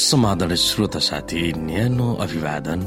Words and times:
समाधान 0.00 0.54
श्रोता 0.56 0.98
साथी 0.98 1.52
न्यानो 1.60 2.08
अभिवादन। 2.24 2.80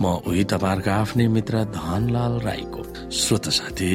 म 0.00 0.04
उही 0.28 0.44
तपाईँहरूको 0.44 0.90
आफ्नै 0.90 1.26
मित्र 1.28 1.64
धनलाल 1.72 2.34
राईको 2.40 2.82
श्रोत 3.12 3.48
साथी। 3.48 3.92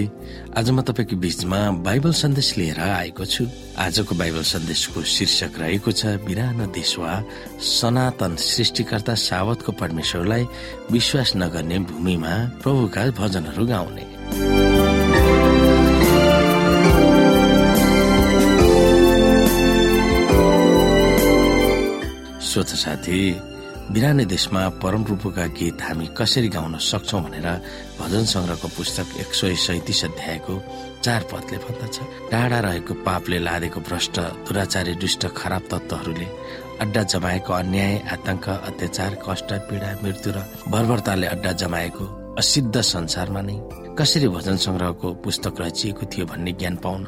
आज 0.58 0.70
म 0.70 0.82
तपाईँको 0.82 1.16
बीचमा 1.18 1.60
बाइबल 1.86 2.12
सन्देश 2.14 2.50
लिएर 2.58 2.80
आएको 2.80 3.26
छु। 3.26 3.46
आजको 3.78 4.16
बाइबल 4.16 4.44
सन्देशको 4.44 5.02
शीर्षक 5.06 5.54
रहेको 5.62 5.92
छ 5.92 6.18
बिरानो 6.26 6.66
देशवा 6.74 7.14
सनातन 7.62 8.36
सृष्टिकर्ता 8.42 9.14
सावतको 9.14 9.72
परमेश्वरलाई 9.82 10.44
विश्वास 10.92 11.34
नगर्ने 11.38 11.80
भूमिमा 11.90 12.34
प्रभुका 12.62 13.10
भजनहरू 13.14 13.66
गाउने। 13.66 14.65
श्रोत 22.56 22.68
साथी 22.80 23.20
बिराने 23.92 24.26
देशमा 24.32 24.62
परमरूपका 24.80 25.46
गीत 25.60 25.82
हामी 25.84 26.08
कसरी 26.16 26.48
गाउन 26.56 26.78
सक्छौ 26.80 27.20
भनेर 27.20 27.48
भजन 28.00 28.24
संग्रहको 28.32 28.68
पुस्तक 28.78 29.08
एक 29.20 29.34
सय 29.36 29.56
सैतिस 29.60 30.04
अध्यायको 30.06 30.54
चार 31.04 31.22
पदले 31.32 31.58
भन्दछ। 31.60 32.00
टाढा 32.32 32.60
रहेको 32.66 32.94
पापले 33.04 33.40
लादेको 33.44 33.80
भ्रष्ट 33.84 34.20
दुराचारी 34.48 34.94
दुष्ट 35.04 35.28
खराब 35.36 35.64
तत्वहरूले 35.72 36.28
अड्डा 36.82 37.04
जमाएको 37.04 37.54
अन्याय 37.54 37.94
आतंक 38.16 38.48
अत्याचार 38.50 39.18
कष्ट 39.28 39.52
पीडा 39.68 39.90
मृत्यु 40.04 40.32
र 40.32 40.40
बर्बरताले 40.72 41.28
अड्डा 41.36 41.52
जमाएको 41.60 42.06
असिद्ध 42.40 42.76
संसारमा 42.92 43.42
नै 43.48 43.58
कसरी 44.00 44.28
भजन 44.32 44.58
संग्रहको 44.64 45.14
पुस्तक 45.26 45.60
रचिएको 45.62 46.06
थियो 46.08 46.26
भन्ने 46.32 46.52
ज्ञान 46.64 46.76
पाउन 46.86 47.04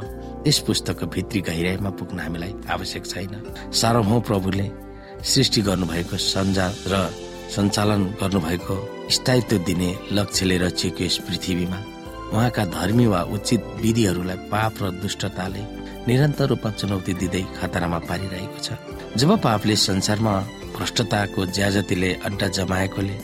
यस 0.47 0.59
पुस्तकको 0.67 1.05
भित्री 1.15 1.41
गहिराईमा 1.47 1.89
पुग्न 1.95 2.19
हामीलाई 2.19 2.53
आवश्यक 2.75 3.05
छैन। 3.05 3.33
सार्वभौम 3.71 4.21
प्रभुले 4.27 4.67
सृष्टि 5.23 5.61
गर्नुभएको 5.61 6.17
सञ्जाल 6.17 6.73
र 6.91 6.95
सञ्चालन 7.55 8.03
गर्नुभएको 8.21 8.75
स्थायित्व 9.15 9.57
दिने 9.67 9.89
लक्ष्यले 10.11 10.57
रचिएको 10.57 11.03
यस 11.03 11.17
पृथ्वीमा 11.27 11.79
उहाँका 12.33 12.65
धर्मी 12.75 13.05
वा 13.07 13.21
उचित 13.35 13.63
विधिहरूलाई 13.81 14.37
पाप 14.51 14.73
र 14.81 14.91
दुष्टताले 15.01 15.61
निरन्तर 16.07 16.47
रूपमा 16.49 16.71
चुनौती 16.79 17.13
दिँदै 17.13 17.43
खतरामा 17.57 17.99
पारिरहेको 18.09 18.59
छ। 18.63 18.67
जब 19.19 19.31
पापले 19.41 19.75
संसारमा 19.75 20.33
भ्रष्टताको 20.75 21.45
ज्याजतीले 21.57 22.11
अड्डा 22.27 22.47
जमाएकोले 22.57 23.15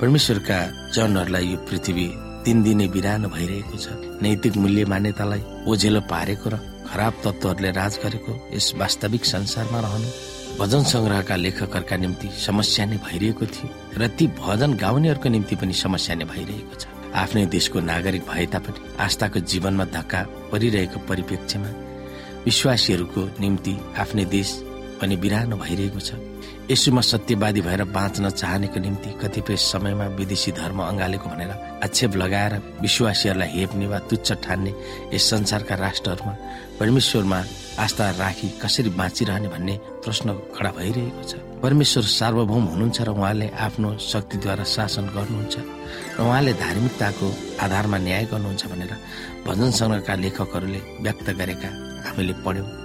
परमेश्वरका 0.00 0.58
जनहरूलाई 0.94 1.46
यो 1.46 1.58
पृथ्वी 1.68 2.06
दिनदिनै 2.44 2.86
बिरानो 2.94 3.28
भइरहेको 3.28 3.76
छ। 3.76 3.86
नैतिक 4.22 4.56
मूल्य 4.56 4.84
मान्यतालाई 4.92 5.42
ओझेलो 5.68 6.00
पारेको 6.12 6.48
र 6.52 6.56
खराब 6.88 7.12
तत्वहरूले 7.24 7.70
राज 7.80 7.98
गरेको 8.04 8.32
यस 8.54 8.72
वास्तविक 8.80 9.24
संसारमा 9.24 9.80
रहनु 9.80 10.08
भजन 10.58 10.82
संग्रहका 10.86 11.36
लेखकहरूका 11.36 11.96
निम्ति 11.96 12.28
समस्या 12.38 12.84
नै 12.86 12.96
भइरहेको 13.02 13.46
थियो 13.46 13.68
र 13.98 14.06
ती 14.14 14.26
भजन 14.38 14.74
गाउनेहरूको 14.78 15.28
निम्ति 15.28 15.54
पनि 15.56 15.74
समस्या 15.74 16.14
नै 16.14 16.24
भइरहेको 16.30 16.74
छ। 16.78 16.86
आफ्नै 17.12 17.44
देशको 17.50 17.80
नागरिक 17.82 18.22
भए 18.30 18.46
तापनि 18.54 18.80
आस्थाको 19.02 19.38
जीवनमा 19.50 19.84
धक्का 19.90 20.20
परिरहेको 20.52 20.98
परिप्रेक्ष्यमा 21.10 21.70
विश्वासीहरूको 22.46 23.22
निम्ति 23.40 23.74
आफ्नै 23.98 24.24
देश 24.30 24.50
पनि 25.04 25.16
बिरानो 25.20 25.56
भइरहेको 25.60 26.00
छ। 26.00 26.16
यसुमा 26.64 27.00
सत्यवादी 27.04 27.60
भएर 27.60 27.84
बाँच्न 27.92 28.24
चाहनेको 28.40 28.80
निम्ति 28.80 29.10
कतिपय 29.20 29.56
समयमा 29.60 30.06
विदेशी 30.16 30.50
धर्म 30.56 30.80
अँगालेको 30.80 31.28
भनेर 31.28 31.52
आक्षेप 31.84 32.16
लगाएर 32.16 32.52
विश्वासीहरूलाई 32.80 33.48
हेप्ने 33.52 33.86
वा 33.92 33.98
तुच्छ 34.08 34.32
ठान्ने 34.40 34.72
यस 35.12 35.24
संसारका 35.30 35.74
राष्ट्रहरूमा 35.76 36.34
परमेश्वरमा 36.80 37.38
आस्था 37.84 38.04
राखी 38.16 38.48
कसरी 38.64 38.90
बाँचिरहने 38.96 39.48
भन्ने 39.52 39.74
प्रश्न 40.04 40.26
खडा 40.56 40.70
भइरहेको 40.72 41.22
छ। 41.28 41.32
परमेश्वर 41.60 42.04
सार्वभौम 42.18 42.64
हुनुहुन्छ 42.72 42.98
र 43.04 43.08
उहाँले 43.12 43.46
आफ्नो 43.60 43.88
शक्तिद्वारा 44.00 44.64
शासन 44.64 45.04
गर्नुहुन्छ 45.16 45.54
र 46.16 46.20
उहाँले 46.24 46.52
धार्मिकताको 46.64 47.26
आधारमा 47.60 47.98
न्याय 48.08 48.24
गर्नुहुन्छ 48.32 48.62
भनेर 48.72 48.92
भजन 49.44 49.70
सङ्ग्रहका 49.78 50.14
लेखकहरूले 50.24 50.80
व्यक्त 51.04 51.28
गरेका 51.36 51.70
हामीले 52.08 52.34
पढ्यौँ। 52.40 52.83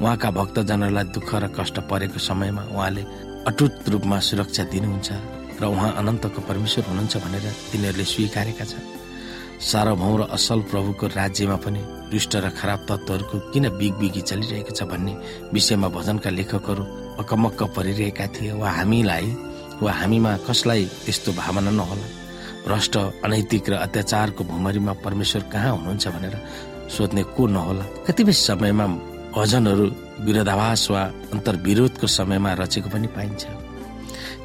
उहाँका 0.00 0.30
भक्तजनहरूलाई 0.30 1.04
दुःख 1.14 1.30
र 1.34 1.44
कष्ट 1.58 1.76
परेको 1.90 2.18
समयमा 2.18 2.62
उहाँले 2.74 3.02
अटुट 3.48 3.88
रूपमा 3.92 4.18
सुरक्षा 4.20 4.64
दिनुहुन्छ 4.72 5.08
र 5.60 5.64
उहाँ 5.64 5.90
अनन्तको 6.00 6.40
परमेश्वर 6.48 6.84
हुनुहुन्छ 6.88 7.14
भनेर 7.24 7.46
तिनीहरूले 7.70 8.04
स्वीकारेका 8.04 8.64
छन्। 8.64 8.86
सार्वभौम 9.60 10.14
र 10.18 10.22
असल 10.36 10.60
प्रभुको 10.70 11.06
राज्यमा 11.14 11.56
पनि 11.64 11.80
दुष्ट 12.10 12.32
र 12.36 12.50
खराब 12.58 12.80
तत्वहरूको 12.88 13.36
किन 13.52 13.64
बिगबिगी 13.78 14.20
चलिरहेको 14.20 14.72
छ 14.74 14.82
भन्ने 14.90 15.12
विषयमा 15.54 15.88
भजनका 15.88 16.30
लेखकहरू 16.30 16.84
अकमक्क 17.22 17.60
परिरहेका 17.76 18.26
थिए। 18.34 18.52
वा 18.52 18.70
हामीलाई 18.70 19.26
वा 19.82 19.92
हामीमा 19.92 20.32
कसलाई 20.46 20.84
त्यस्तो 21.04 21.32
भावना 21.32 21.70
नहोला। 21.70 22.06
भ्रष्ट 22.66 22.94
अनैतिक 23.24 23.68
र 23.70 23.74
अत्याचारको 23.86 24.42
भुमरीमा 24.44 24.92
परमेश्वर 25.04 25.42
कहाँ 25.52 25.72
हुनुहुन्छ 25.76 26.04
भनेर 26.08 26.34
सोध्ने 26.90 27.22
को 27.36 27.42
नहोला। 27.46 27.84
कतिपय 28.06 28.32
समयमा 28.32 28.86
भजनहरू 29.34 29.84
विरोधाभास 30.26 30.82
वा 30.90 31.02
अन्तर्विरोधको 31.34 32.06
समयमा 32.06 32.52
रचेको 32.54 32.88
पनि 32.88 33.06
पाइन्छ। 33.16 33.42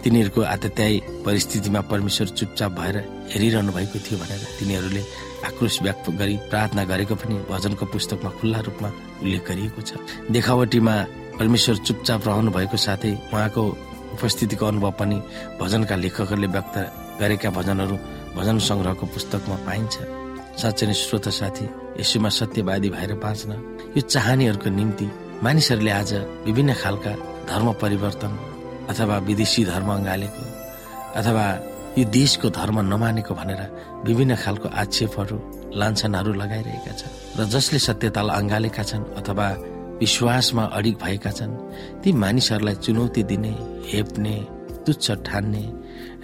तिनीहरूको 0.01 0.41
आतत्यायी 0.55 0.97
परिस्थितिमा 1.25 1.81
परमेश्वर 1.91 2.27
चुपचाप 2.39 2.71
भएर 2.79 2.97
हेरिरहनु 3.29 3.71
भएको 3.77 3.99
थियो 4.01 4.17
भनेर 4.21 4.41
तिनीहरूले 4.59 5.03
आक्रोश 5.45 5.75
व्यक्त 5.85 6.09
गरी 6.19 6.35
प्रार्थना 6.49 6.83
गरेको 6.91 7.15
पनि 7.21 7.35
भजनको 7.51 7.85
पुस्तकमा 7.85 8.29
खुल्ला 8.39 8.59
रूपमा 8.67 8.89
उल्लेख 9.21 9.43
गरिएको 9.49 9.81
छ। 9.81 9.91
देखावटीमा 10.33 10.95
परमेश्वर 11.39 11.75
चुपचाप 11.87 12.27
रहनु 12.27 12.49
भएको 12.57 12.77
साथै 12.85 13.13
उहाँको 13.29 13.63
उपस्थितिको 14.17 14.65
अनुभव 14.65 14.91
पनि 14.99 15.17
भजनका 15.61 15.95
लेखकहरूले 16.03 16.47
व्यक्त 16.55 16.75
गरेका 17.21 17.49
भजनहरू 17.53 17.95
भजन 18.37 18.57
संग्रहको 18.67 19.05
पुस्तकमा 19.05 19.57
पाइन्छ। 19.67 19.95
साँच्चै 20.57 20.85
नै 20.87 20.93
श्रोत 20.93 21.27
साथी 21.39 21.65
यसुमा 21.99 22.29
सत्यवादी 22.29 22.89
भएर 22.95 23.13
बाँच्न 23.23 23.51
यो 23.95 24.01
चाहनेहरूको 24.03 24.69
निम्ति 24.79 25.07
मानिसहरूले 25.43 25.91
आज 25.91 26.11
विभिन्न 26.47 26.71
खालका 26.81 27.13
धर्म 27.49 27.67
परिवर्तन 27.81 28.31
अथवा 28.91 29.17
विदेशी 29.27 29.61
धर्म 29.71 29.89
अँगालेको 29.93 30.43
अथवा 31.19 31.45
यो 31.97 32.03
देशको 32.09 32.47
धर्म 32.59 32.77
नमानेको 32.91 33.33
भनेर 33.39 33.61
विभिन्न 34.07 34.35
खालको 34.43 34.67
आक्षेपहरू 34.81 35.37
लान्छनहरू 35.79 36.31
लगाइरहेका 36.41 36.93
छन् 36.99 37.13
र 37.37 37.45
जसले 37.53 37.79
सत्यतालाई 37.87 38.35
अँगालेका 38.39 38.83
छन् 38.89 39.09
अथवा 39.19 39.47
विश्वासमा 40.01 40.63
अडिग 40.77 40.95
भएका 41.03 41.31
छन् 41.39 41.53
ती 42.01 42.09
मानिसहरूलाई 42.23 42.75
चुनौती 42.85 43.23
दिने 43.31 43.53
हेप्ने 43.91 44.35
तुच्छ 44.85 45.05
ठान्ने 45.27 45.63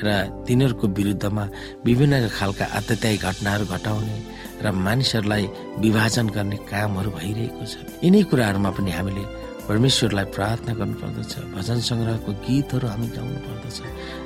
र 0.03 0.07
तिनीहरूको 0.47 0.85
विरुद्धमा 0.97 1.43
विभिन्न 1.88 2.27
खालका 2.38 2.66
आतत्यायी 2.79 3.17
घटनाहरू 3.17 3.66
घटाउने 3.75 4.17
र 4.63 4.66
मानिसहरूलाई 4.71 5.45
विभाजन 5.83 6.27
गर्ने 6.35 6.57
कामहरू 6.71 7.09
भइरहेको 7.17 7.63
छ। 7.66 7.73
यिनै 8.05 8.21
कुराहरूमा 8.29 8.69
पनि 8.77 8.91
हामीले 8.97 9.23
परमेश्वरलाई 9.67 10.25
प्रार्थना 10.35 10.73
गर्नुपर्दछ। 10.79 11.33
भजन 11.55 11.79
सङ्ग्रहको 11.89 12.31
गीतहरू 12.45 12.85
हामी 12.88 13.07
गाउनु 13.16 13.39
पर्दछ 13.45 13.77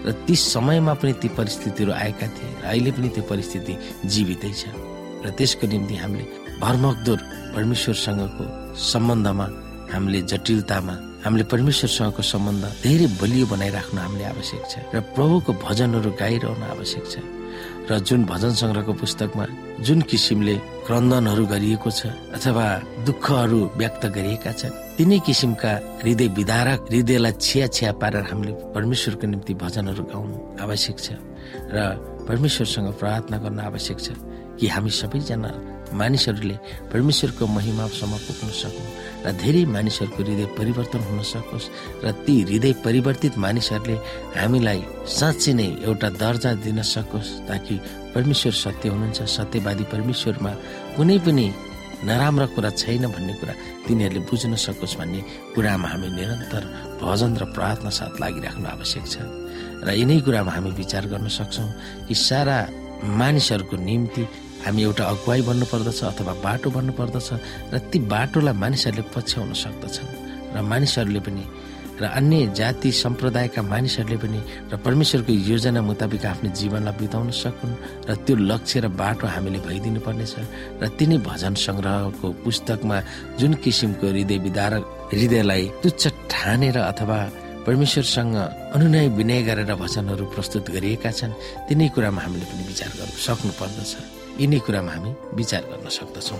र 0.05 0.09
ती 0.27 0.35
समयमा 0.35 0.93
पनि 0.99 1.13
ती 1.21 1.27
परिस्थितिहरू 1.39 1.91
आएका 2.03 2.27
थिए 2.35 2.49
र 2.61 2.65
अहिले 2.73 2.91
पनि 2.91 3.09
त्यो 3.15 3.23
परिस्थिति 3.31 3.73
जीवितै 4.13 4.51
छ। 4.59 4.63
र 5.23 5.27
त्यसको 5.37 5.65
निम्ति 5.67 5.95
हामीले 6.01 6.25
भरमकदुर 6.63 7.19
परमेश्वरसँगको 7.55 8.43
सम्बन्धमा 8.91 9.47
हामीले 9.93 10.19
जटिलतामा 10.31 10.95
हामीले 11.19 11.43
परमेश्वरसँगको 11.51 12.23
सम्बन्ध 12.23 12.63
धेरै 12.79 13.07
बलियो 13.19 13.45
बनाइराख्नु 13.51 13.99
हामीले 13.99 14.25
आवश्यक 14.33 14.63
छ 14.71 14.73
र 14.95 14.97
प्रभुको 15.11 15.51
भजनहरू 15.59 16.09
गाइरहनु 16.15 16.65
आवश्यक 16.73 17.05
छ 17.05 17.15
र 17.89 17.99
जुन 17.99 18.21
भजन 18.23 18.53
सङ्ग्रहको 18.55 18.93
पुस्तकमा 18.95 19.45
जुन 19.83 19.99
किसिमले 20.07 20.55
क्रन्दनहरू 20.87 21.43
गरिएको 21.53 21.89
छ 21.91 22.01
अथवा 22.31 22.65
दुःखहरू 23.03 23.59
व्यक्त 23.75 24.03
गरिएका 24.15 24.51
छन् 24.59 24.77
तिनै 24.95 25.19
किसिमका 25.27 25.71
हृदय 26.01 26.27
विदारक 26.39 26.79
हृदयलाई 26.87 27.33
छिया 27.37 27.67
छिया 27.69 27.91
पारेर 27.99 28.23
हामीले 28.29 28.53
परमेश्वरको 28.75 29.25
निम्ति 29.27 29.53
भजनहरू 29.59 30.03
गाउनु 30.11 30.37
आवश्यक 30.63 30.97
छ 31.05 31.07
र 31.73 31.77
परमेश्वरसँग 32.29 32.87
प्रार्थना 33.01 33.37
गर्न 33.43 33.59
आवश्यक 33.69 33.97
छ 33.99 34.07
कि 34.55 34.67
हामी 34.69 34.91
सबैजना 34.93 35.51
मानिसहरूले 35.93 36.55
परमेश्वरको 36.91 37.43
महिमासम्म 37.47 38.13
पुग्न 38.25 38.49
सकौँ 38.63 38.89
र 39.25 39.31
धेरै 39.41 39.63
मानिसहरूको 39.75 40.21
हृदय 40.23 40.45
परिवर्तन 40.59 41.01
हुन 41.09 41.21
सकोस् 41.33 41.71
र 42.03 42.11
ती 42.25 42.35
हृदय 42.49 42.73
परिवर्तित 42.85 43.37
मानिसहरूले 43.45 43.95
हामीलाई 44.37 44.79
साँच्चै 45.19 45.53
नै 45.59 45.67
एउटा 45.87 46.09
दर्जा 46.21 46.51
दिन 46.65 46.81
सकोस् 46.93 47.29
ताकि 47.47 47.75
परमेश्वर 48.15 48.53
सत्य 48.63 48.89
हुनुहुन्छ 48.89 49.19
सत्यवादी 49.37 49.85
परमेश्वरमा 49.93 50.51
कुनै 50.95 51.17
पनि 51.25 51.47
नराम्रो 52.07 52.47
कुरा 52.55 52.69
छैन 52.81 53.03
भन्ने 53.11 53.33
कुरा 53.39 53.53
तिनीहरूले 53.87 54.21
बुझ्न 54.29 54.55
सकोस् 54.55 54.97
भन्ने 54.99 55.21
कुरामा 55.55 55.87
हामी 55.91 56.07
निरन्तर 56.15 56.63
भजन 57.01 57.31
र 57.41 57.43
प्रार्थना 57.55 57.91
साथ 57.91 58.13
लागिराख्नु 58.21 58.67
आवश्यक 58.75 59.05
छ। 59.13 59.15
र 59.83 59.87
यिनै 59.99 60.19
कुरामा 60.23 60.51
हामी 60.51 60.71
विचार 60.79 61.03
गर्न 61.11 61.27
सक्छौँ 61.27 61.69
कि 62.07 62.15
सारा 62.15 62.57
मानिसहरूको 63.19 63.75
निम्ति 63.75 64.23
हामी 64.65 64.81
एउटा 64.83 65.03
अगुवाई 65.13 65.41
बन्नु 65.49 65.65
पर्दछ 65.71 65.99
अथवा 66.11 66.33
बाटो 66.45 66.69
बन्नु 66.75 66.93
पर्दछ 66.99 67.29
र 67.73 67.75
ती 67.91 67.97
बाटोलाई 68.13 68.55
मानिसहरूले 68.63 69.03
पछ्याउन 69.15 69.53
सक्दछन्। 69.63 70.09
र 70.55 70.57
मानिसहरूले 70.71 71.21
पनि 71.27 71.43
र 72.01 72.05
अन्य 72.19 72.55
जाति 72.55 72.91
सम्प्रदायका 72.91 73.61
मानिसहरूले 73.61 74.17
पनि 74.23 74.39
र 74.71 74.73
परमेश्वरको 74.85 75.33
योजना 75.51 75.81
मुताबिक 75.81 76.25
आफ्नो 76.25 76.49
जीवनलाई 76.59 76.95
बिताउन 76.95 77.29
सकुन् 77.43 77.75
र 78.07 78.15
त्यो 78.23 78.35
लक्ष्य 78.51 78.79
र 78.79 78.87
बाटो 79.01 79.27
हामीले 79.27 79.59
भइदिनु 79.67 79.99
पर्नेछ 80.07 80.35
र 80.81 80.87
तिनै 80.97 81.17
भजन 81.27 81.53
सङ्ग्रहको 81.65 82.27
पुस्तकमा 82.43 82.97
जुन 83.39 83.53
किसिमको 83.63 84.05
हृदय 84.07 84.37
विदारक 84.47 84.83
हृदयलाई 85.11 85.63
तुच्छ 85.83 86.03
ठानेर 86.31 86.77
अथवा 86.91 87.19
परमेश्वरसँग 87.67 88.35
अनुनय 88.75 89.07
विनय 89.19 89.41
गरेर 89.47 89.71
भजनहरू 89.75 90.25
प्रस्तुत 90.35 90.71
गरिएका 90.75 91.11
छन् 91.11 91.37
तिनै 91.67 91.87
कुरामा 91.95 92.21
हामीले 92.23 92.45
पनि 92.47 92.63
विचार 92.71 92.91
गर्न 92.95 93.11
सक्नु 93.27 93.51
पर्दछ 93.59 94.18
यिनै 94.39 94.59
कुरामा 94.65 94.91
हामी 94.91 95.11
विचार 95.35 95.63
गर्न 95.69 95.87
सक्दछौँ। 95.91 96.39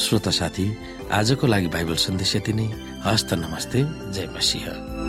श्रोता 0.00 0.30
साथी 0.30 0.66
आजको 1.12 1.44
लागि 1.46 1.68
बाइबल 1.68 1.96
सन्देश 2.06 2.32
यति 2.36 2.52
नै। 2.52 2.66
हस्त 3.04 3.30
नमस्ते 3.34 3.80
जय 4.14 4.26
मसिंह। 4.36 5.05